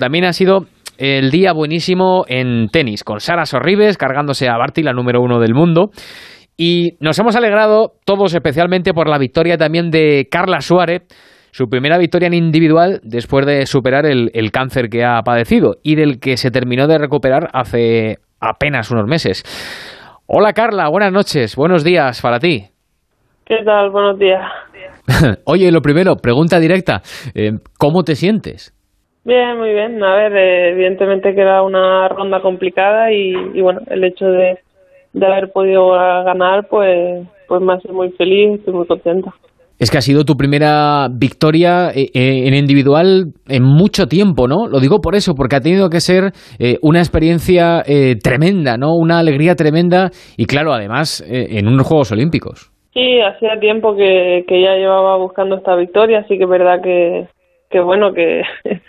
[0.00, 0.66] también ha sido
[0.98, 5.54] el día buenísimo en tenis, con Sara Sorribes cargándose a Barty, la número uno del
[5.54, 5.90] mundo.
[6.56, 11.02] Y nos hemos alegrado todos especialmente por la victoria también de Carla Suárez,
[11.52, 15.94] su primera victoria en individual después de superar el, el cáncer que ha padecido y
[15.94, 19.42] del que se terminó de recuperar hace apenas unos meses.
[20.26, 22.66] Hola Carla, buenas noches, buenos días para ti.
[23.46, 23.90] ¿Qué tal?
[23.90, 24.42] Buenos días.
[25.44, 27.02] Oye, lo primero, pregunta directa,
[27.34, 28.72] eh, ¿cómo te sientes?
[29.24, 30.02] Bien, muy bien.
[30.02, 34.58] A ver, eh, evidentemente que era una ronda complicada y, y bueno, el hecho de,
[35.12, 39.32] de haber podido ganar, pues, pues me hace muy feliz, estoy muy contenta.
[39.78, 44.68] Es que ha sido tu primera victoria eh, eh, en individual en mucho tiempo, ¿no?
[44.68, 47.82] Lo digo por eso, porque ha tenido que ser eh, una experiencia
[48.22, 48.94] tremenda, ¿no?
[48.94, 52.70] Una alegría tremenda y claro, además en unos Juegos Olímpicos.
[52.92, 57.28] Sí, hacía tiempo que, que ya llevaba buscando esta victoria, así que es verdad que,
[57.70, 58.42] que bueno, que,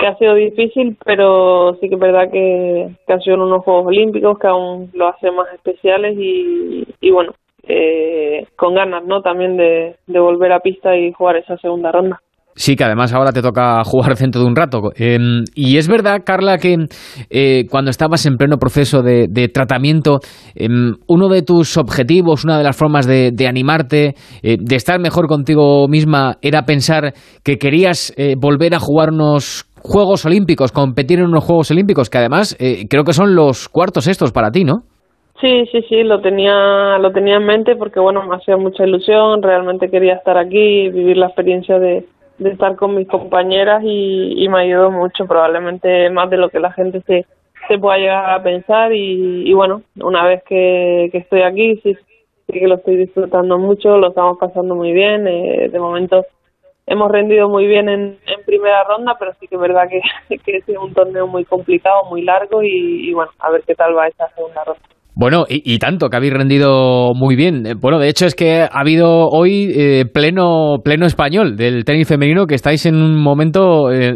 [0.00, 3.86] que ha sido difícil, pero sí que es verdad que, que han sido unos Juegos
[3.86, 7.32] Olímpicos que aún lo hace más especiales y, y bueno,
[7.64, 9.20] eh, con ganas, ¿no?
[9.20, 12.20] También de, de, volver a pista y jugar esa segunda ronda.
[12.56, 14.90] Sí, que además ahora te toca jugar dentro de un rato.
[14.96, 15.18] Eh,
[15.54, 16.76] y es verdad, Carla, que
[17.30, 20.18] eh, cuando estabas en pleno proceso de, tratamiento,
[20.54, 20.68] eh,
[21.06, 25.26] uno de tus objetivos, una de las formas de, de animarte, eh, de estar mejor
[25.26, 27.14] contigo misma, era pensar
[27.44, 32.18] que querías eh, volver a jugar unos Juegos Olímpicos, competir en unos Juegos Olímpicos, que
[32.18, 34.82] además eh, creo que son los cuartos estos para ti, ¿no?
[35.40, 39.42] Sí, sí, sí, lo tenía, lo tenía en mente porque bueno, me hacía mucha ilusión,
[39.42, 42.04] realmente quería estar aquí, vivir la experiencia de,
[42.38, 46.60] de estar con mis compañeras y, y, me ayudó mucho, probablemente más de lo que
[46.60, 47.24] la gente se,
[47.78, 52.66] pueda llegar a pensar y, bueno, una vez que, que estoy aquí, sí, sí que
[52.66, 56.26] lo estoy disfrutando mucho, lo estamos pasando muy bien, eh, de momento
[56.90, 60.56] hemos rendido muy bien en, en, primera ronda, pero sí que es verdad que, que
[60.56, 64.28] es un torneo muy complicado, muy largo y, bueno, a ver qué tal va esta
[64.34, 64.82] segunda ronda.
[65.14, 67.64] Bueno, y, y, tanto, que habéis rendido muy bien.
[67.78, 72.46] Bueno, de hecho es que ha habido hoy eh, pleno, pleno español del tenis femenino,
[72.46, 74.14] que estáis en un momento eh,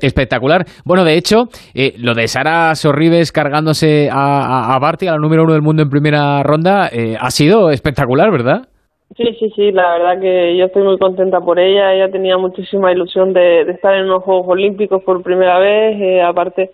[0.00, 0.64] espectacular.
[0.84, 1.44] Bueno, de hecho,
[1.74, 5.62] eh, lo de Sara Sorribes cargándose a, a, a Barty, a la número uno del
[5.62, 8.68] mundo en primera ronda, eh, ha sido espectacular, ¿verdad?
[9.16, 11.92] Sí, sí, sí, la verdad que yo estoy muy contenta por ella.
[11.94, 16.00] Ella tenía muchísima ilusión de, de estar en unos Juegos Olímpicos por primera vez.
[16.00, 16.72] Eh, aparte,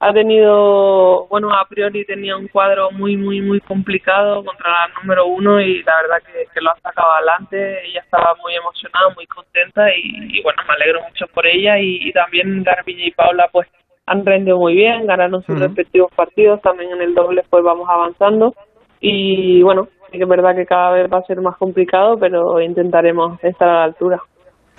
[0.00, 5.26] ha tenido, bueno, a priori tenía un cuadro muy, muy, muy complicado contra la número
[5.26, 7.88] uno y la verdad que, que lo ha sacado adelante.
[7.88, 11.98] Ella estaba muy emocionada, muy contenta y, y bueno, me alegro mucho por ella y,
[12.02, 13.66] y también Garbiñe y Paula pues
[14.06, 15.62] han rendido muy bien, ganaron sus uh -huh.
[15.62, 18.54] respectivos partidos, también en el doble pues vamos avanzando
[19.00, 23.42] y bueno, que es verdad que cada vez va a ser más complicado, pero intentaremos
[23.42, 24.20] estar a la altura.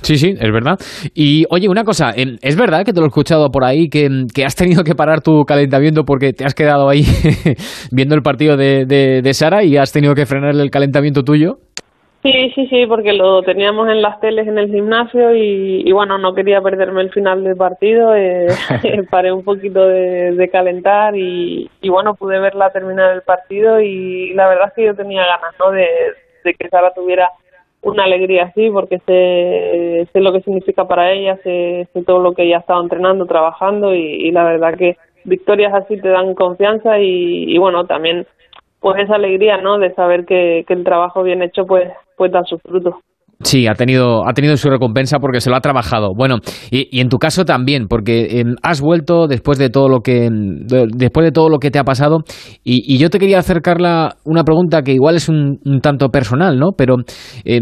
[0.00, 0.78] Sí, sí, es verdad.
[1.14, 4.44] Y oye, una cosa, es verdad que te lo he escuchado por ahí, que, que
[4.44, 7.04] has tenido que parar tu calentamiento porque te has quedado ahí
[7.92, 11.58] viendo el partido de, de, de, Sara y has tenido que frenar el calentamiento tuyo.
[12.22, 16.18] Sí, sí, sí, porque lo teníamos en las teles en el gimnasio y, y bueno,
[16.18, 18.46] no quería perderme el final del partido, eh,
[19.10, 24.32] paré un poquito de, de calentar y, y, bueno, pude verla terminar el partido y
[24.34, 25.72] la verdad es que yo tenía ganas, ¿no?
[25.72, 25.88] De,
[26.44, 27.28] de que Sara tuviera
[27.80, 32.34] una alegría así porque sé, sé lo que significa para ella, sé, sé todo lo
[32.34, 36.34] que ella ha estado entrenando, trabajando y, y, la verdad que victorias así te dan
[36.34, 38.28] confianza y, y, bueno, también
[38.78, 39.78] pues esa alegría, ¿no?
[39.78, 41.88] De saber que, que el trabajo bien hecho pues,
[42.44, 42.94] sus frutos.
[43.44, 46.10] Sí, ha tenido, ha tenido su recompensa porque se lo ha trabajado.
[46.16, 46.36] Bueno,
[46.70, 50.28] y, y en tu caso también, porque eh, has vuelto después de todo lo que
[50.30, 52.18] de, después de todo lo que te ha pasado.
[52.62, 56.58] Y, y, yo te quería acercarla una pregunta que igual es un, un tanto personal,
[56.58, 56.70] ¿no?
[56.76, 56.96] Pero
[57.44, 57.60] eh,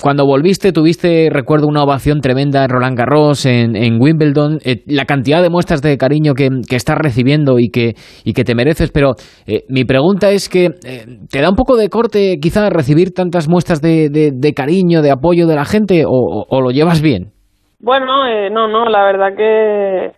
[0.00, 5.04] cuando volviste tuviste, recuerdo, una ovación tremenda en Roland Garros, en, en Wimbledon, eh, la
[5.04, 7.94] cantidad de muestras de cariño que, que, estás recibiendo y que,
[8.24, 9.12] y que te mereces, pero
[9.46, 13.48] eh, mi pregunta es que eh, ¿te da un poco de corte quizá recibir tantas
[13.48, 17.32] muestras de, de, cariño, de apoyo de la gente o, o, lo llevas bien?
[17.80, 18.06] Bueno,
[18.50, 20.12] no, no, la verdad que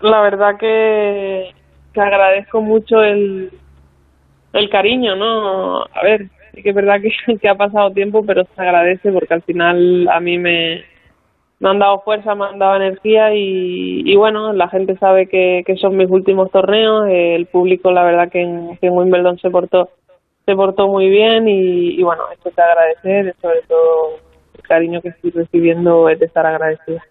[0.00, 1.50] la verdad que,
[1.92, 3.50] que agradezco mucho el,
[4.52, 5.82] el cariño, ¿no?
[5.82, 7.00] A ver, sí que es verdad
[7.40, 10.84] que, ha pasado tiempo, pero se agradece porque al final a mí me,
[11.58, 15.62] me han dado fuerza, me han dado energía y, y bueno, la gente sabe que,
[15.66, 19.50] que son mis últimos torneos, el público la verdad que en, que en Wimbledon se
[19.50, 19.90] portó
[20.46, 24.18] se portó muy bien y, y bueno, esto te agradecer, sobre todo
[24.54, 27.02] el cariño que estoy recibiendo es de estar agradecida.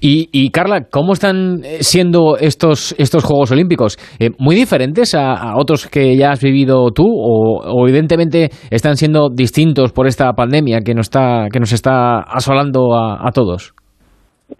[0.00, 3.96] Y, Carla, ¿cómo están eh, siendo estos, estos Juegos Olímpicos?
[4.18, 7.04] Eh, ¿Muy diferentes a, otros que ya has vivido tú?
[7.06, 12.94] O, evidentemente están siendo distintos por esta pandemia que nos está, que nos está asolando
[12.94, 13.74] a, a todos?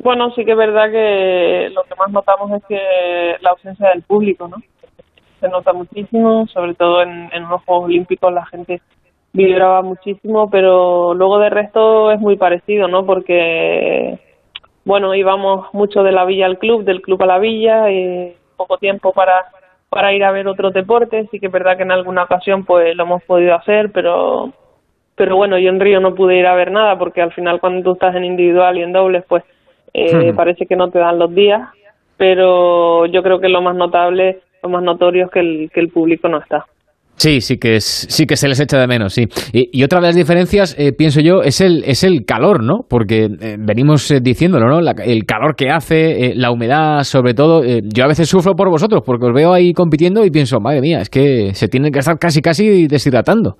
[0.03, 2.79] Bueno, sí que es verdad que lo que más notamos es que
[3.41, 4.57] la ausencia del público, ¿no?
[5.41, 8.81] Se nota muchísimo, sobre todo en, en unos Juegos Olímpicos la gente
[9.35, 13.05] vibraba muchísimo, pero luego de resto es muy parecido, ¿no?
[13.05, 14.19] Porque,
[14.85, 18.79] bueno, íbamos mucho de la villa al club, del club a la villa, y poco
[18.79, 19.47] tiempo para
[19.95, 22.97] para ir a ver otros deportes, sí que es verdad que en alguna ocasión pues
[22.97, 24.53] lo hemos podido hacer, pero
[25.15, 27.85] pero bueno, yo en Río no pude ir a ver nada porque al final cuando
[27.85, 29.45] tú estás en individual y en dobles pues
[29.93, 31.69] eh, parece que no te dan los días,
[32.17, 35.91] pero yo creo que lo más notable, lo más notorio es que el, que el
[35.91, 36.67] público no está.
[37.17, 39.25] Sí, sí que es, sí que se les echa de menos, sí.
[39.53, 42.81] Y, otra de las diferencias, eh, pienso yo, es el, es el calor, ¿no?
[42.89, 44.79] Porque eh, venimos eh, diciéndolo, ¿no?
[44.81, 47.63] el calor que hace, la humedad, sobre todo.
[47.65, 50.99] yo a veces sufro por vosotros, porque os veo ahí compitiendo y pienso, madre mía,
[50.99, 53.57] es que se tienen que estar casi, casi deshidratando.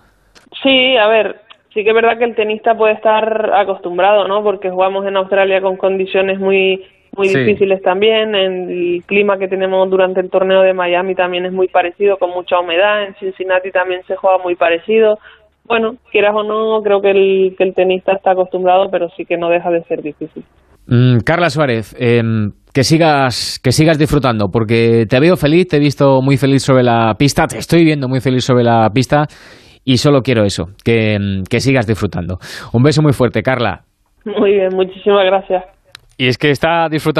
[0.63, 1.37] Sí, a ver,
[1.73, 4.43] sí que es verdad que el tenista puede estar acostumbrado, ¿no?
[4.43, 6.83] Porque jugamos en Australia con condiciones muy
[7.17, 8.35] muy difíciles también.
[8.35, 12.59] El clima que tenemos durante el torneo de Miami también es muy parecido, con mucha
[12.59, 13.05] humedad.
[13.05, 15.19] En Cincinnati también se juega muy parecido.
[15.67, 19.39] Bueno, quieras o no, creo que el, que el tenista está acostumbrado, pero sí que
[19.39, 20.45] no deja de ser difícil.
[20.87, 25.81] Mm, Carla Suárez, em, que sigas que sigas disfrutando, porque te veo feliz, te he
[25.81, 29.25] visto muy feliz sobre la pista, te estoy viendo muy feliz sobre la pista
[29.85, 32.37] y solo quiero eso, que, em, que sigas disfrutando.
[32.75, 33.85] Un beso muy fuerte, Carla.
[34.27, 35.74] Muy bien, muchísimas gracias.
[36.17, 37.13] Y es que está disfrutando